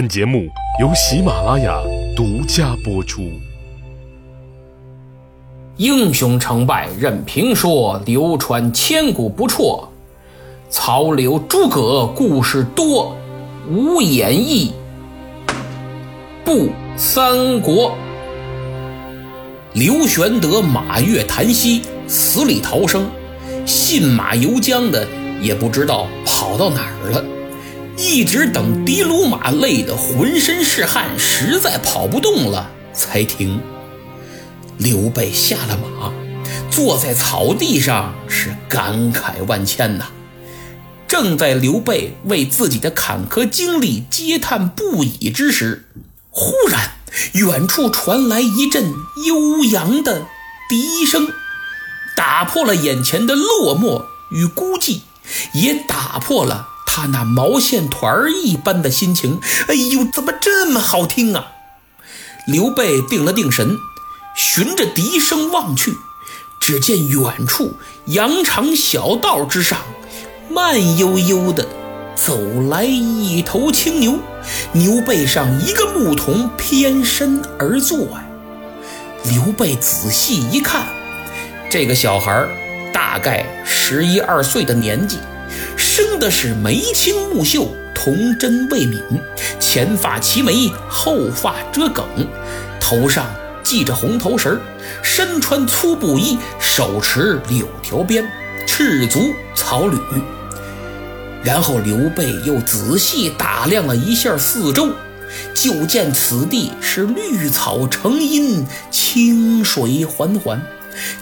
[0.00, 0.48] 本节目
[0.80, 1.78] 由喜马拉雅
[2.16, 3.30] 独家播出。
[5.76, 9.86] 英雄成败任评说，流传千古不辍。
[10.70, 13.14] 曹刘诸葛故事多，
[13.68, 14.72] 无演义
[16.46, 17.94] 不三国。
[19.74, 23.06] 刘玄德、马越、谭溪死里逃生，
[23.66, 25.06] 信马由缰的
[25.42, 27.22] 也不知道跑到哪儿了。
[28.00, 33.60] 一直等的卢马累得浑身是汗，实在跑不动了，才停。
[34.78, 36.10] 刘备下了马，
[36.70, 40.06] 坐在草地上是感慨万千呐。
[41.06, 45.84] 正在刘备为自己的坎坷经历嗟叹不已之时，
[46.30, 46.92] 忽然
[47.34, 48.94] 远处传来一阵
[49.26, 50.26] 悠扬的
[50.70, 51.28] 笛声，
[52.16, 55.00] 打破了眼前的落寞与孤寂，
[55.52, 56.69] 也打破了。
[56.92, 61.52] 他那毛线团儿一般的心情，哎呦，怎么这么好听啊！
[62.48, 63.78] 刘备定了定神，
[64.34, 65.94] 循着笛声望去，
[66.60, 69.78] 只见远处羊肠小道之上，
[70.48, 71.64] 慢悠悠的
[72.16, 72.36] 走
[72.68, 74.18] 来一头青牛，
[74.72, 78.24] 牛背上一个牧童偏身而坐呀。
[79.26, 80.84] 刘备仔细一看，
[81.70, 82.48] 这个小孩
[82.92, 85.18] 大概十一二岁的年纪。
[86.00, 89.02] 生的是眉清目秀，童真未泯，
[89.60, 92.02] 前发齐眉，后发遮梗，
[92.80, 93.26] 头上
[93.62, 94.58] 系着红头绳，
[95.02, 98.26] 身穿粗布衣，手持柳条鞭，
[98.66, 99.98] 赤足草履。
[101.44, 104.94] 然后刘备又仔细打量了一下四周，
[105.52, 110.62] 就见此地是绿草成荫，清水缓缓，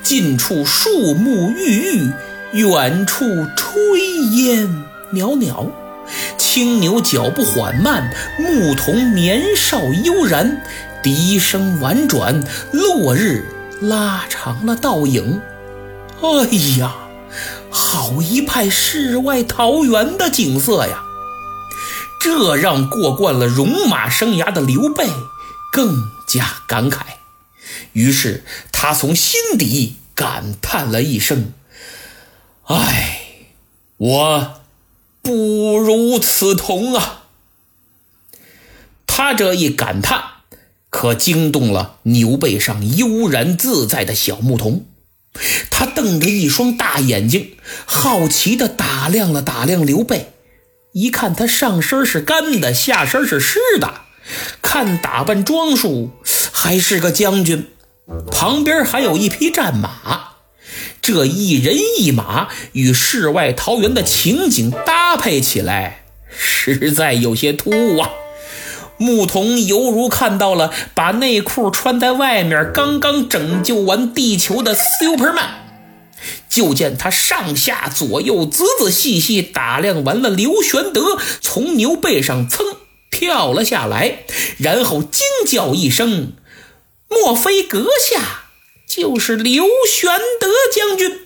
[0.05, 2.13] 近处树木郁郁。
[2.53, 3.25] 远处
[3.57, 5.71] 炊烟袅袅，
[6.39, 10.63] 青牛脚步缓慢，牧童年少悠然，
[11.03, 13.45] 笛声婉转，落日
[13.83, 15.43] 拉长了倒影。
[16.23, 16.95] 哎呀，
[17.71, 21.03] 好一派世外桃源的景色呀！
[22.21, 25.07] 这让过惯了戎马生涯的刘备
[25.71, 27.01] 更加感慨，
[27.93, 31.53] 于是他从心底感叹了一声。
[32.69, 33.21] 唉，
[33.97, 34.61] 我
[35.23, 37.25] 不如此童啊！
[39.07, 40.23] 他这一感叹，
[40.91, 44.85] 可惊动了牛背上悠然自在的小牧童。
[45.71, 50.35] 他瞪着一双大眼睛，好奇地打量了打量刘备。
[50.93, 54.03] 一看他上身是干的，下身是湿的，
[54.61, 56.11] 看打扮装束，
[56.53, 57.71] 还是个将军。
[58.31, 60.35] 旁边还有一匹战马。
[61.09, 66.05] 这一人一马与世外桃源的情景搭配起来，
[66.39, 68.11] 实在有些突兀啊！
[68.99, 75.49] 牧童犹如看到了把内裤穿在外面，刚刚拯救完地球的 Superman。
[76.47, 82.77] 就见他上下左右仔仔细细打量完了刘玄德，从牛背上噌
[83.11, 84.25] 跳了下来，
[84.59, 86.35] 然后惊叫一声
[87.09, 88.43] ：“莫非阁下？”
[88.89, 90.11] 就是刘玄
[90.41, 91.21] 德将军。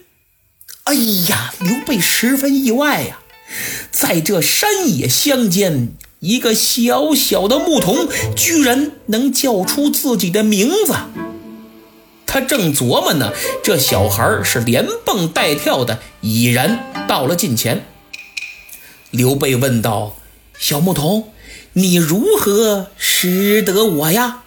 [0.82, 0.94] 哎
[1.28, 3.20] 呀，刘备十分意外呀，
[3.92, 10.92] 在这山野乡间，一个小小的牧童居然能叫出自己的名字。
[12.26, 17.86] 他正琢磨呢，这小孩是连蹦带跳的，已然到了近前。
[19.10, 20.16] 刘备问道
[20.58, 21.32] ：“小牧童，
[21.74, 24.41] 你如何识得我呀？”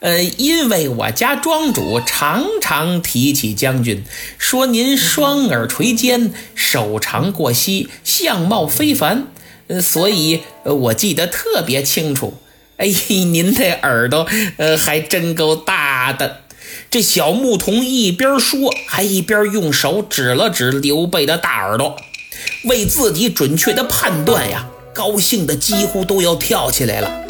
[0.00, 4.04] 呃，因为我家庄主常常提起将军，
[4.38, 9.28] 说您双耳垂肩，手长过膝，相貌非凡，
[9.68, 12.34] 呃，所以我记得特别清楚。
[12.76, 14.26] 哎， 您的耳朵，
[14.58, 16.42] 呃，还真够大的。
[16.90, 21.96] 这小牧童一边说，还一边用手指了指刘备的大耳朵，
[22.64, 27.25] 为自己准确的判断呀，高兴的几乎都要跳起来了。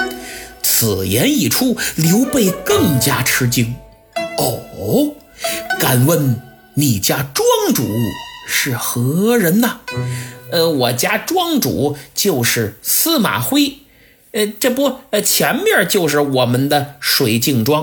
[0.78, 3.74] 此言一出，刘备更加吃惊。
[4.36, 5.14] 哦，
[5.80, 6.38] 敢问
[6.74, 7.82] 你家庄主
[8.46, 9.80] 是何人呐？
[10.52, 13.78] 呃，我家庄主就是司马徽。
[14.32, 17.82] 呃，这不，呃，前面就是我们的水镜庄。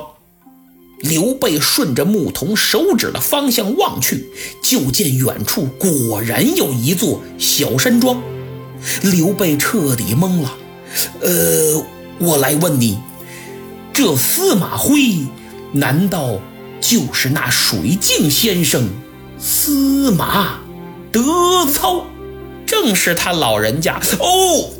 [0.99, 4.27] 刘备顺着牧童手指的方向望去，
[4.61, 8.21] 就见远处果然有一座小山庄。
[9.01, 10.53] 刘备彻底懵了。
[11.21, 11.83] 呃。
[12.23, 12.97] 我来问你，
[13.91, 15.19] 这司马徽
[15.73, 16.39] 难道
[16.79, 18.89] 就是那水镜先生
[19.37, 20.59] 司马
[21.11, 21.21] 德
[21.71, 22.05] 操？
[22.65, 24.71] 正是他老人家哦！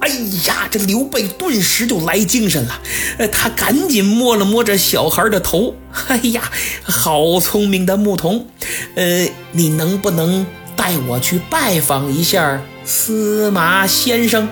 [0.00, 0.08] 哎
[0.46, 2.80] 呀，这刘备顿时就来精神了，
[3.18, 5.74] 呃，他赶紧摸了摸这小孩的头。
[6.08, 6.42] 哎呀，
[6.82, 8.46] 好聪明的牧童，
[8.94, 10.46] 呃，你能不能
[10.76, 14.48] 带我去拜访一下司马先生？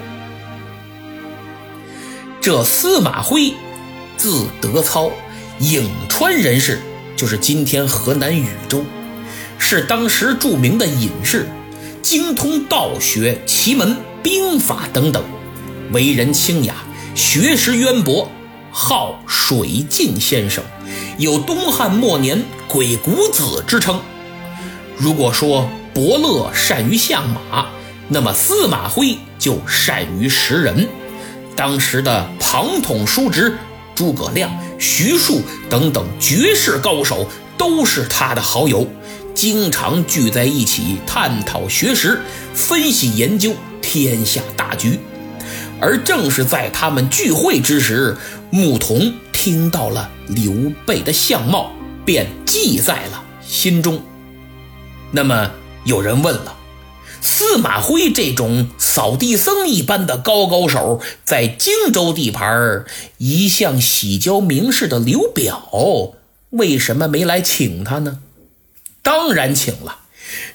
[2.43, 3.55] 这司马徽，
[4.17, 5.13] 字德操，
[5.61, 6.81] 颍川人士，
[7.17, 8.85] 就是今天河南禹州，
[9.59, 11.49] 是当时著名的隐士，
[12.03, 15.23] 精通道学、奇门、兵法等等。
[15.93, 16.75] 为人清雅，
[17.15, 18.29] 学识渊博，
[18.73, 20.65] 号水镜先生，
[21.19, 24.01] 有东汉末年鬼谷子之称。
[24.97, 27.69] 如果说伯乐善于相马，
[28.09, 30.89] 那么司马徽就善于识人。
[31.55, 33.57] 当时的庞统、叔侄、
[33.95, 38.87] 诸葛亮、徐庶等等绝世高手都是他的好友，
[39.35, 42.21] 经常聚在一起探讨学识，
[42.55, 44.99] 分析研究天下大局。
[45.81, 48.17] 而正是在他们聚会之时，
[48.51, 50.53] 牧童听到了刘
[50.87, 51.73] 备的相貌，
[52.05, 54.01] 便记在了心中。
[55.11, 55.51] 那么
[55.85, 56.57] 有人问了：
[57.23, 62.85] 司马徽这种扫地僧一般的高高手，在荆州地盘
[63.19, 66.15] 一向喜交名士的刘表，
[66.51, 68.19] 为什么没来请他呢？
[69.03, 70.01] 当然请了，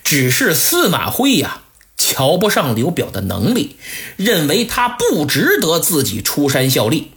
[0.04, 1.64] 只是司马徽呀。
[2.00, 3.76] 瞧不上刘表的能力，
[4.18, 7.12] 认为他不值得自己出山效力，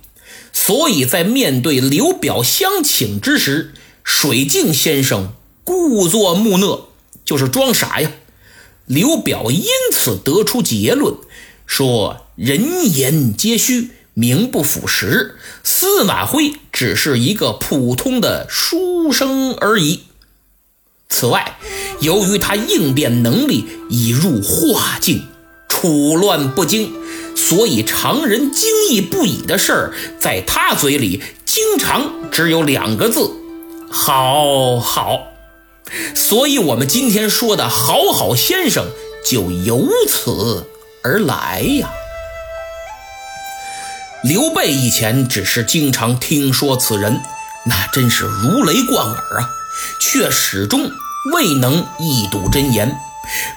[0.54, 6.88] 所以在面对刘表相请之时，水镜先生故作木讷，
[7.26, 8.10] 就是装傻呀。
[8.90, 11.14] 刘表因此得出结论，
[11.64, 20.00] 说人言皆虚，名不副实，司马徽只是一个普通的书生而已。
[21.08, 21.56] 此外，
[22.00, 25.22] 由于他应变能力已入化境，
[25.68, 26.92] 处乱不惊，
[27.36, 33.30] 所以常人惊异不已的事儿，在他嘴里经常只有两个字：
[33.88, 35.29] 好好。
[36.14, 38.90] 所以，我们今天说的好好先生
[39.24, 40.66] 就由此
[41.02, 41.90] 而来呀。
[44.22, 47.22] 刘备以前只是经常听说此人，
[47.66, 49.48] 那真是如雷贯耳啊。
[49.98, 50.90] 却始终
[51.32, 52.94] 未能一睹真言，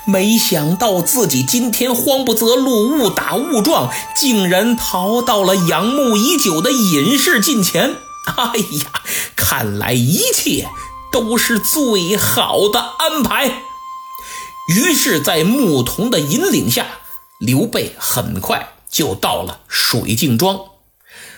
[0.06, 7.96] 没想到自己今天慌不择路、误打误撞，竟然逃到了仰慕已久的隐士近前。
[8.38, 8.54] 哎
[8.84, 9.02] 呀，
[9.36, 10.70] 看来一切
[11.14, 13.62] 都是最好的安排。
[14.68, 16.88] 于是，在牧童的引领下，
[17.40, 20.60] 刘备很快就到了水镜庄，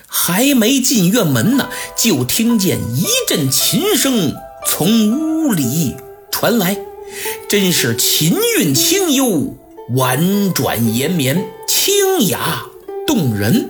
[0.08, 4.34] 还没进院门呢，就听见一阵琴声。
[4.66, 5.96] 从屋里
[6.32, 6.78] 传来，
[7.50, 9.56] 真是琴韵清幽，
[9.94, 12.66] 婉转延绵，清雅
[13.06, 13.70] 动人。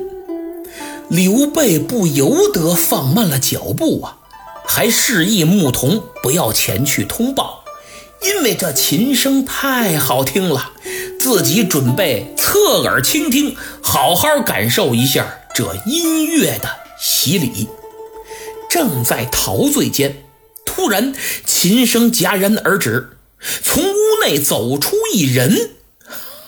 [1.09, 4.17] 刘备不由得放慢了脚步啊，
[4.67, 7.63] 还示意牧童不要前去通报，
[8.21, 10.71] 因为这琴声太好听了，
[11.19, 16.69] 自己准备侧耳倾听，好好感受一下这音乐的
[16.99, 17.69] 洗礼。
[18.69, 20.23] 正在陶醉间。
[20.65, 21.13] 突然，
[21.45, 23.17] 琴声戛然而止，
[23.63, 23.95] 从屋
[24.25, 25.69] 内走出一人。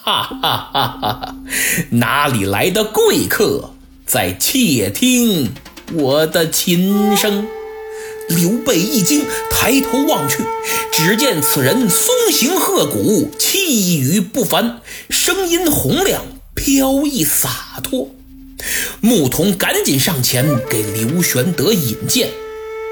[0.03, 1.35] 哈哈哈哈！
[1.91, 3.73] 哪里来的贵客
[4.05, 5.53] 在窃听
[5.93, 7.47] 我的琴声？
[8.29, 10.43] 刘备一惊，抬头望去，
[10.91, 16.23] 只见此人松形鹤骨，气宇不凡，声音洪亮，
[16.55, 18.13] 飘逸洒脱。
[19.01, 22.29] 牧童赶紧上前给刘玄德引荐。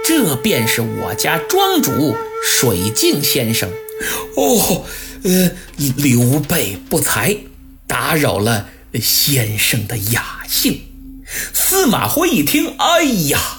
[0.07, 3.71] 这便是我家庄主水镜先生。
[4.35, 4.85] 哦，
[5.23, 5.51] 呃，
[5.97, 7.35] 刘备不才，
[7.87, 8.69] 打扰了
[9.01, 10.81] 先生的雅兴。
[11.51, 13.54] 司马徽一听，哎呀，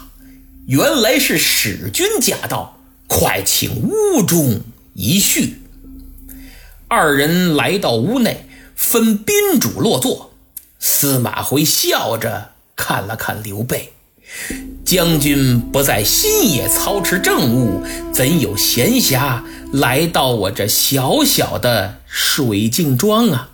[0.67, 4.61] 原来是使君驾到，快请屋中
[4.95, 5.63] 一叙。
[6.89, 10.33] 二人来到屋内，分宾主落座。
[10.81, 13.93] 司马徽笑着看了看刘备。
[14.85, 19.43] 将军不在新野操持政务，怎有闲暇
[19.73, 23.51] 来到我这小小的水镜庄啊？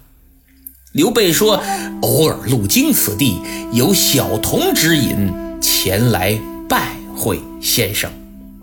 [0.92, 1.62] 刘备说
[2.00, 3.38] ：“偶尔路经此地，
[3.72, 6.38] 有小童指引，前来
[6.68, 8.10] 拜会先生。”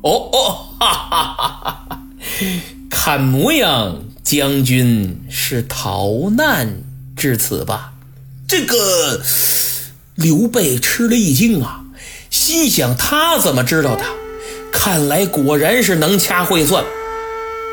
[0.04, 2.02] 哦哦，哈哈哈哈！
[2.90, 6.84] 看模样，将军是逃难
[7.16, 7.94] 至此吧？
[8.48, 9.22] 这个
[10.16, 11.84] 刘备吃了一惊啊！
[12.30, 14.04] 心想：他怎么知道的？
[14.72, 16.84] 看来果然是能掐会算。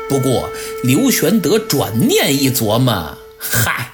[0.09, 0.49] 不过
[0.83, 3.91] 刘玄德转念一琢磨，嗨，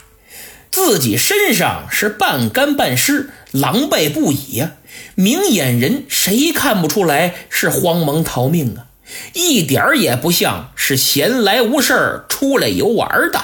[0.72, 4.72] 自己身上是半干半湿，狼狈不已呀。
[5.16, 8.88] 明眼人谁看不出来是慌忙逃命啊？
[9.34, 13.42] 一点儿也不像是闲来无事出来游玩的。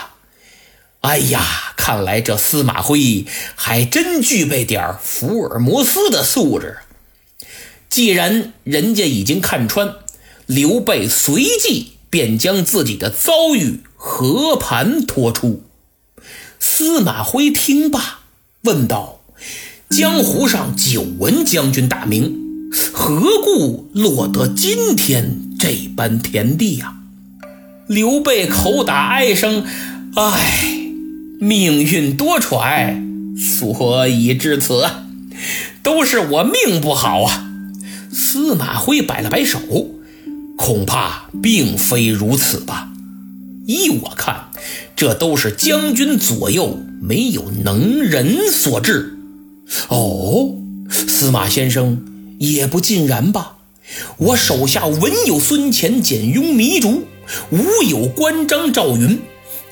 [1.02, 3.26] 哎呀，看来这司马徽
[3.56, 6.78] 还真具备点福尔摩斯的素质。
[7.90, 9.96] 既然人家已经看穿，
[10.46, 15.64] 刘备随即便将自己的遭遇和盘托出。
[16.60, 18.20] 司马徽听罢，
[18.62, 19.22] 问道
[19.90, 22.38] ：“江湖上久闻将军大名，
[22.94, 26.98] 何故落得今天这般田地呀？”
[27.90, 29.66] 刘备口打哀声
[30.16, 30.70] ：“唉，
[31.40, 33.02] 命运多舛，
[33.36, 34.86] 所以至此，
[35.82, 37.48] 都是我命不好啊。”
[38.14, 39.60] 司马徽摆了摆手
[40.56, 42.90] ：“恐怕并非如此吧。”
[43.66, 44.50] 依我看，
[44.96, 49.16] 这都是将军左右没有能人所致。
[49.90, 50.56] 哦，
[50.90, 52.06] 司马先生
[52.40, 53.58] 也不尽然吧？
[54.18, 57.06] 我手下文有孙乾、简雍、糜竺，
[57.50, 59.20] 武有关张、赵云，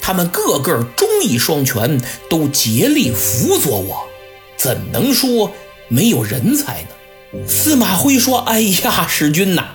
[0.01, 4.07] 他们个个忠义双全，都竭力辅佐我，
[4.57, 5.51] 怎能说
[5.87, 6.89] 没有人才呢？
[7.47, 9.67] 司马徽说：“哎呀，使君呐！”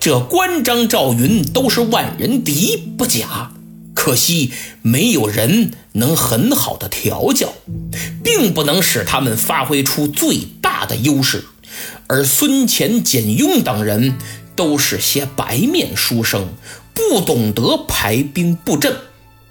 [0.00, 3.52] 这关张赵云都是万人敌不假，
[3.94, 4.52] 可惜
[4.82, 7.52] 没有人能很好的调教，
[8.22, 11.44] 并不能使他们发挥出最大的优势。
[12.06, 14.18] 而孙乾、简雍等人
[14.54, 16.48] 都是些白面书生，
[16.94, 18.96] 不懂得排兵布阵，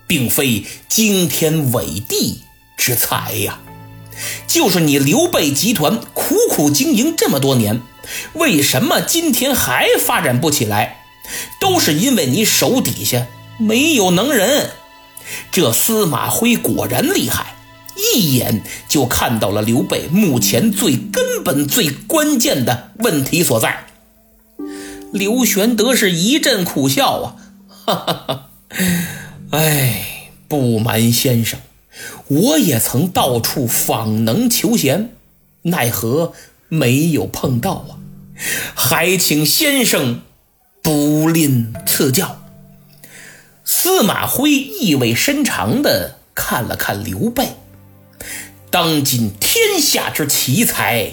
[0.08, 2.42] 并非惊天伟地
[2.78, 3.60] 之才呀。
[4.48, 7.82] 就是你刘备集团苦苦经营这么多年。
[8.34, 10.98] 为什么今天还发展不起来？
[11.62, 13.28] 都是因为你手底下
[13.60, 14.72] 没有能人。
[15.52, 17.56] 这司马徽果然厉害，
[18.16, 23.86] 一眼就看到了刘备目前最根本、最关键的问题所在。
[25.12, 27.36] 刘玄德是一阵苦笑啊，
[27.68, 28.50] 哈哈哈！
[29.52, 31.60] 哎，不瞒先生，
[32.28, 35.10] 我也曾到处访能求贤，
[35.64, 36.34] 奈何
[36.68, 37.98] 没有碰到啊。
[38.76, 40.22] 还请先生
[40.82, 42.39] 不吝赐教。
[43.72, 47.50] 司马徽意味深长地看了看刘备，
[48.72, 51.12] 当今天下之奇才，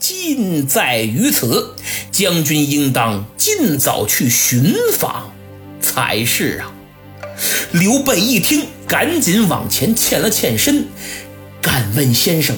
[0.00, 1.76] 尽在于此。
[2.10, 5.32] 将军应当尽早去寻访
[5.80, 6.72] 才是啊！
[7.70, 10.88] 刘备一听，赶紧往前欠了欠身，
[11.60, 12.56] 敢问先生，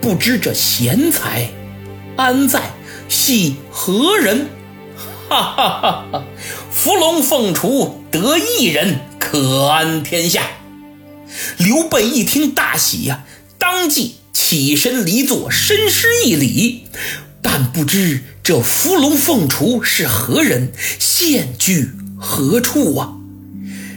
[0.00, 1.50] 不知这贤才
[2.16, 2.62] 安在？
[3.06, 4.48] 系何人？
[5.28, 6.24] 哈哈哈哈！
[6.70, 10.42] 伏龙凤雏得一人，可安天下。
[11.58, 13.24] 刘备一听大喜呀，
[13.58, 16.84] 当即起身离座，深施一礼。
[17.42, 23.12] 但不知这伏龙凤雏是何人，现居何处啊？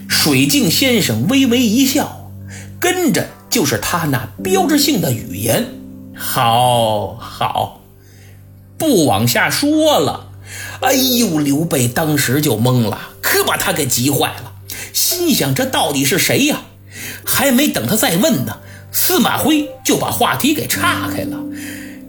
[0.09, 2.29] 水镜先生微微一笑，
[2.79, 5.73] 跟着就是他那标志性的语言
[6.13, 7.81] ：“好好。”
[8.77, 10.31] 不往下说了，
[10.81, 14.55] 哎呦，刘备当时就懵了，可把他给急坏了，
[14.91, 16.63] 心想这到底是谁呀？
[17.25, 18.57] 还没等他再问呢，
[18.91, 21.39] 司马徽就把话题给岔开了。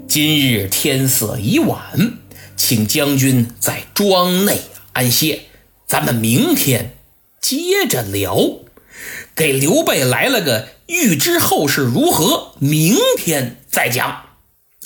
[0.09, 2.19] 今日天色已晚，
[2.57, 4.63] 请将军在庄内
[4.95, 5.43] 安歇，
[5.87, 6.97] 咱们明天
[7.41, 8.37] 接着聊。
[9.37, 14.23] 给刘备来了个预知后事如何，明天再讲。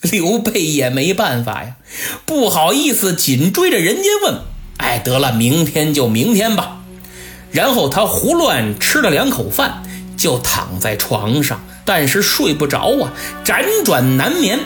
[0.02, 1.76] 刘备也没办法呀，
[2.26, 4.40] 不好意思，紧追着人家问
[4.78, 6.78] ：“哎，得了，明天就明天吧。”
[7.50, 9.82] 然后他胡乱吃了两口饭，
[10.16, 13.12] 就躺在床上，但是睡不着啊，
[13.44, 14.58] 辗转难眠。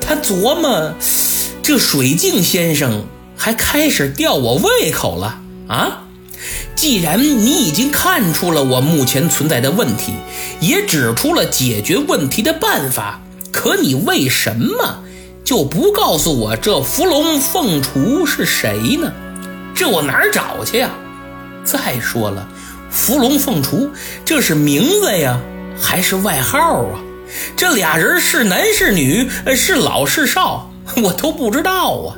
[0.00, 0.94] 他琢磨：
[1.62, 3.04] 这水镜先生
[3.36, 6.04] 还开始吊我胃口了啊！
[6.74, 10.12] 既然你已经看出了我目前存在的问题，
[10.60, 13.20] 也指出了解决问题的办法。
[13.50, 14.98] 可你为什么
[15.44, 19.12] 就不告诉我这伏龙凤雏是谁呢？
[19.74, 20.90] 这我哪儿找去呀？
[21.64, 22.46] 再说了，
[22.90, 23.90] 伏龙凤雏
[24.24, 25.40] 这是名字呀，
[25.80, 27.00] 还是外号啊？
[27.56, 30.70] 这俩人是男是女，是老是少，
[31.02, 32.16] 我都不知道啊。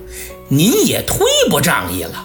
[0.49, 2.25] 您也忒不仗义了。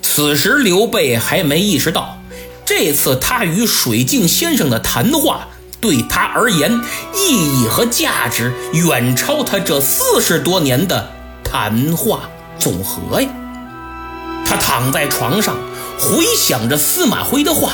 [0.00, 2.22] 此时刘备还没意识到，
[2.64, 5.48] 这次他与水镜先生的谈话。
[5.80, 6.78] 对他而言，
[7.14, 11.10] 意义和价值远超他这四十多年的
[11.42, 13.28] 谈话总和呀！
[14.70, 15.56] 躺在床上，
[15.98, 17.72] 回想着司马徽的话，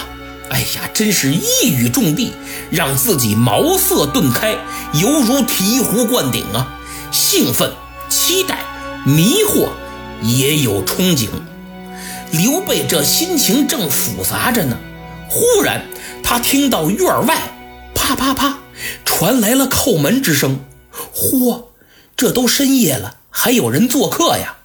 [0.48, 2.32] 哎呀，真是一语中的，
[2.70, 4.52] 让自己茅塞顿开，
[4.94, 6.74] 犹如醍醐灌顶啊！
[7.12, 7.70] 兴奋、
[8.08, 8.60] 期待、
[9.04, 9.68] 迷惑，
[10.22, 11.28] 也有憧憬。
[12.30, 14.78] 刘备这心情正复杂着呢，
[15.28, 15.84] 忽然
[16.24, 17.36] 他听到院外
[17.94, 18.60] 啪啪啪
[19.04, 20.60] 传来了叩门之声。
[21.14, 21.64] 嚯，
[22.16, 24.56] 这都深夜了，还有人做客呀！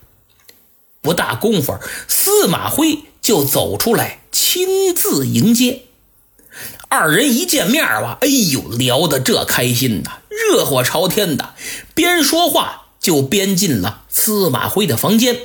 [1.01, 1.77] 不大功夫，
[2.07, 5.83] 司马徽就走出来，亲自迎接。
[6.89, 11.55] 二人一见面啊，哎呦，聊得这开心呐，热火朝天的，
[11.95, 15.39] 边说话就边进了司马徽的房间。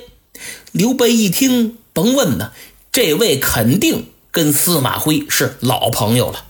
[0.72, 2.52] 刘备一听，甭问呢，
[2.92, 6.44] 这位肯定跟司马徽是老朋友了。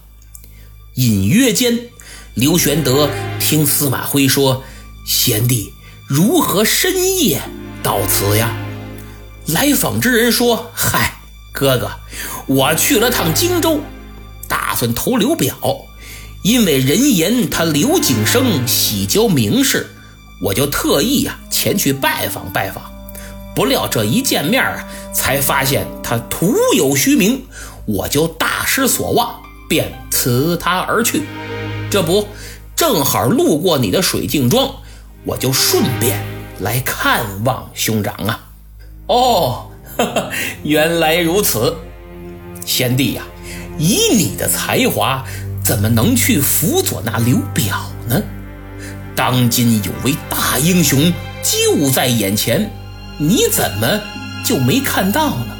[0.97, 1.91] 隐约间，
[2.35, 4.65] 刘玄德听司马徽说
[5.07, 5.71] ：“贤弟
[6.09, 7.43] 如何深夜
[7.83, 8.57] 到此呀？”
[9.47, 11.21] 来访之人说：“嗨，
[11.53, 11.89] 哥哥，
[12.47, 13.81] 我去了趟荆州，
[14.49, 15.57] 打算投刘表。
[16.43, 19.89] 因为人言他刘景升喜交名士，
[20.43, 22.85] 我就特意呀前去拜访拜访。
[23.55, 24.85] 不料这一见面啊，
[25.15, 27.45] 才发现他徒有虚名，
[27.85, 31.23] 我就大失所望，便辞他而去。
[31.89, 32.27] 这不，
[32.75, 34.75] 正好路过你的水镜庄，
[35.25, 36.21] 我就顺便
[36.61, 38.41] 来看望兄长啊。”
[39.07, 39.71] 哦，
[40.65, 41.77] 原来如此，
[42.65, 43.23] 贤弟呀，
[43.79, 45.25] 以你的才华，
[45.63, 48.21] 怎么能去辅佐那刘表呢？
[49.15, 52.71] 当今有位大英雄就在眼前，
[53.19, 54.01] 你怎么
[54.45, 55.57] 就没看到呢？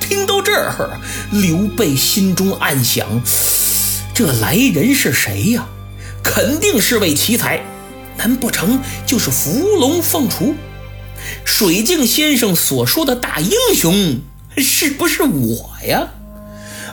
[0.00, 1.00] 听到这儿，
[1.30, 3.06] 刘备心中暗想：
[4.12, 5.66] 这来人是谁呀？
[6.22, 7.62] 肯定是位奇才，
[8.18, 10.54] 难不成就是伏龙凤雏？
[11.44, 14.20] 水镜先生所说的大英雄，
[14.56, 16.08] 是不是我呀？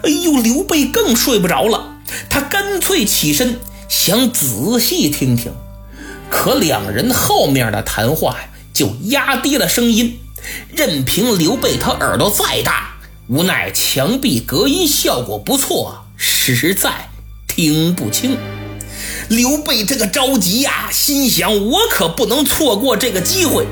[0.04, 1.98] 哎呦，刘备更睡不着了，
[2.30, 5.52] 他干脆起身想仔细听听，
[6.30, 10.20] 可两人后面的谈话呀，就压低了声音，
[10.76, 17.10] 任凭刘备他耳朵再大，无奈墙壁隔音效果不错，实在
[17.48, 18.38] 听不清。
[19.30, 23.66] 刘备这个着急呀，心想我可不能错过这个机会，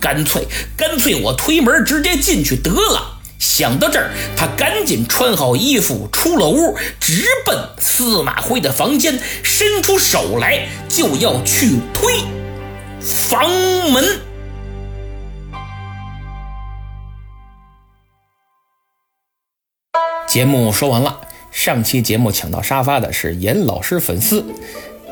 [0.00, 3.18] 干脆干脆我推门直接进去得了。
[3.38, 12.16] 想到这儿，他赶紧穿好衣服出了屋，直奔司马徽的房间，伸出手来就要去推
[13.00, 13.50] 房
[13.92, 14.20] 门。
[20.28, 24.44] 节目说完了，上期节目抢到沙发的是严老师粉丝。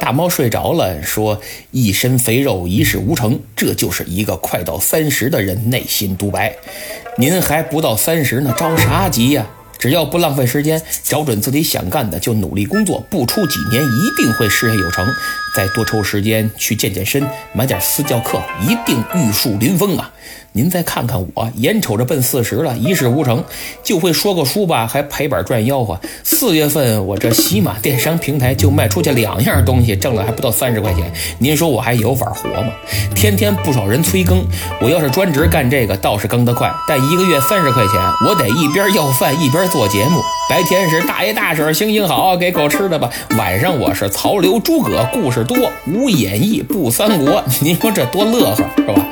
[0.00, 6.56] 大猫睡着了，说：“一身肥肉，一事无成，这就是一个快到三十的人内心独白。
[7.16, 9.46] 您还不到三十呢，着啥急呀？
[9.78, 15.06] 只要不浪费时间，找准自己想干的，就努力工作，不出几年，一定会事业有成。
[15.58, 17.20] 再多抽时间去健健身，
[17.52, 20.08] 买点私教课，一定玉树临风啊！”
[20.52, 23.44] 您再看看我，眼瞅着奔四十了，一事无成，
[23.82, 26.00] 就会说个书吧，还赔本赚吆喝。
[26.24, 31.12] 四月份我这喜马电商平台就卖出去两样东西，挣了还不到三十块钱。
[31.38, 32.72] 您说我还有法活吗？
[33.14, 34.44] 天天不少人催更，
[34.80, 40.20] 我要是专职干这个，倒是更得快，但一个月三十块钱，我得一边要饭一边做节目。
[40.48, 43.10] 白天是大爷大婶行行好，给口吃的吧。
[43.36, 47.42] 晚上我是曹刘诸葛，故事多，无演义不三国。
[47.60, 49.08] 您说这多乐呵是吧？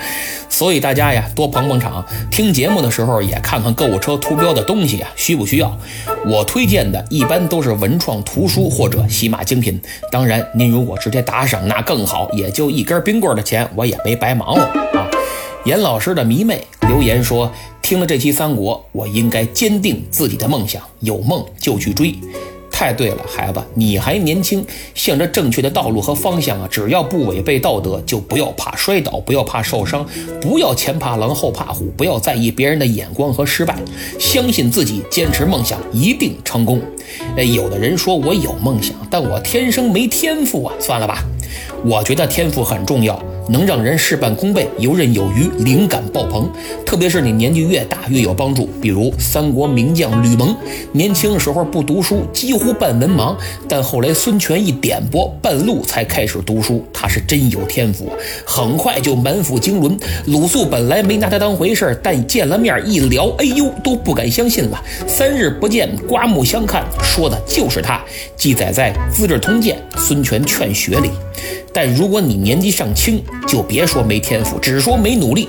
[0.49, 5.77] 所以大家呀，多捧捧场，听节目的时候也看看购物车图标的东西啊，需不需要？
[6.25, 9.79] 我推荐的一般都是文创图书或者喜马精品。
[10.11, 14.61] 当然，您如果直接打赏那更好，也就一根冰棍的钱，我也没白忙活
[14.99, 15.11] 啊。
[15.64, 22.14] 严老师的迷妹留言说，听了这期三国，我应该坚定自己的梦想，有梦就去追。
[22.78, 24.62] 太对了，孩子，你还年轻，
[24.94, 26.68] 向着正确的道路和方向啊！
[26.70, 30.06] 只要不违背道德，就不要怕摔倒，不要怕受伤，
[30.42, 33.78] 不要前怕狼后怕虎，不要在意别人的眼光和失败，
[34.18, 36.78] 相信自己，坚持梦想，一定成功。
[37.34, 40.74] 哎，有的人说我有梦想，但我天生没天赋啊！
[40.78, 41.24] 算了吧，
[41.82, 43.18] 我觉得天赋很重要。
[43.48, 46.50] 能让人事半功倍、游刃有余、灵感爆棚，
[46.85, 48.68] 特别是你年纪越大越有帮助。
[48.80, 50.54] 比如三国名将吕蒙，
[50.92, 53.37] 年轻时候不读书，几乎半文盲，
[53.68, 56.85] 但后来孙权一点拨，半路才开始读书。
[56.92, 58.11] 他是真有天赋，
[58.44, 59.98] 很快就满腹经纶。
[60.26, 64.82] 鲁肃本来没拿他当回事，但见了面一聊，哎呦，都不敢相信了。
[65.06, 68.00] 三日不见，刮目相看，说的就是他。
[68.37, 71.11] 记载在《资治通鉴》孙权劝学里。
[71.72, 75.49] 但如果你年纪尚轻，就别说没天赋，只说没努力。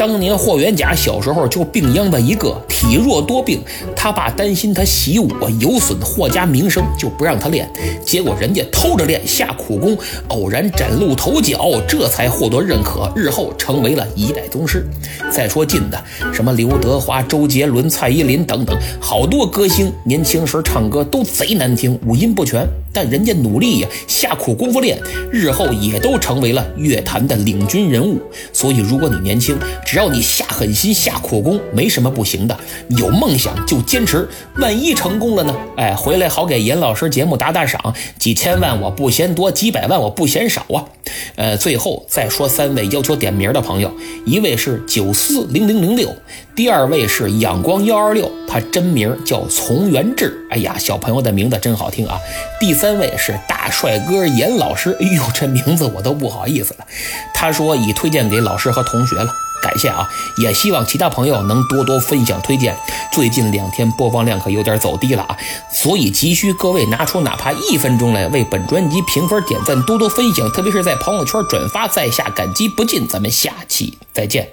[0.00, 3.60] 当年霍元甲小时候就病秧的一个，体弱多病，
[3.94, 7.68] 他爸担心他习武有损霍家名声，就不让他练。
[8.02, 9.94] 结果人家偷着练，下苦功，
[10.28, 14.86] 偶然崭露头角，这才获得认可，日后成为了一代宗师。
[15.30, 22.66] 再说近的，什么刘德华、周杰伦、蔡依林等等，好多歌星年轻时唱歌都贼难听，五音不全。
[22.92, 24.98] 但人家努力呀，下苦功夫练，
[25.30, 28.18] 日后也都成为了乐坛的领军人物。
[28.52, 29.56] 所以，如果你年轻，
[29.90, 32.56] 只要你下狠心、下苦功，没什么不行的。
[32.90, 35.52] 有梦想就坚持，万一成功了呢？
[35.76, 40.86] 哎，回来好给严老师节目打打赏，几千万我不嫌多，几百万我不嫌少啊。
[41.34, 43.92] 呃，最后再说三位要求点名的朋友，
[44.24, 46.14] 一位是九四零零零六，
[46.54, 50.32] 第二位是仰光幺二六，他真名叫从元志。
[50.52, 52.16] 哎呀，小朋友的名字真好听啊。
[52.60, 56.86] 第三位是大帅哥严老师，哎呦，这名字我都不好意思了。
[57.34, 59.28] 他说已推荐给老师和同学了，
[59.62, 60.08] 感谢啊！
[60.36, 62.76] 也希望其他朋友能多多分享推荐。
[63.12, 65.36] 最近两天播放量可有点走低了啊，
[65.72, 73.06] 所以急需各位拿出哪怕一分钟来为本专辑评分、点赞、多多分享，特别是在朋友圈转发，在下感激不尽。
[73.08, 74.50] 咱们下期再见。